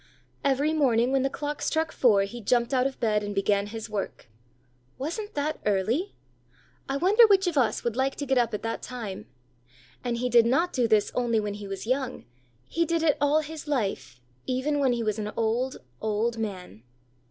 [0.43, 3.87] Every morning when the clock struck four he jumped out of bed, and began his
[3.87, 4.29] work.
[4.97, 6.15] Wasn't that early?
[6.89, 9.27] I wonder which of us would like to get up at that time?
[10.03, 12.25] And he did not do this only when he was young,
[12.65, 16.81] he did it all his life, even when he was an old, old man.